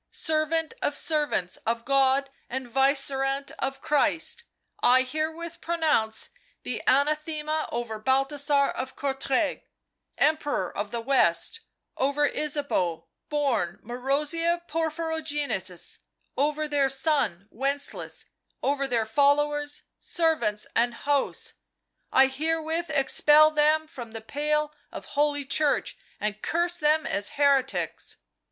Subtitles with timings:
[0.09, 4.41] servant of servants of God and Vicegerent of Christ,
[4.81, 6.31] I herewith pronounce
[6.63, 9.61] the anathema over Balthasar of Courtrai,
[10.17, 11.59] Emperor of the West,
[11.97, 15.99] over Ysabeau, born Marozia Porphyro genitus,
[16.35, 18.25] over their son, Wencelaus,
[18.63, 21.53] over their followers, servants and hosts!
[22.11, 28.17] I herewith expel them from the pale of Holy Church, and curse them as heretics